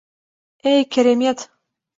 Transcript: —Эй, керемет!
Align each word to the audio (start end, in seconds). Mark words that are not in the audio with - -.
—Эй, 0.71 0.81
керемет! 0.91 1.39